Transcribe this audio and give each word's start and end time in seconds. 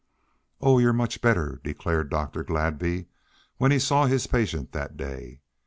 "Oh, 0.61 0.79
you're 0.79 0.93
much 0.93 1.21
better!" 1.21 1.61
declared 1.63 2.09
Dr. 2.09 2.43
Gladby 2.43 3.05
when 3.57 3.69
he 3.69 3.77
saw 3.77 4.07
his 4.07 4.25
patient 4.25 4.71
that 4.71 4.97
day. 4.97 5.41